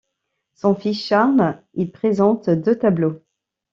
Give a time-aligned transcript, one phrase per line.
[0.55, 3.21] Son fils Charles y présente deux tableaux.